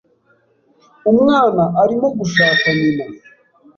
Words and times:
Umwana 1.11 1.63
arimo 1.83 2.07
gushaka 2.19 2.65
nyina. 2.79 3.05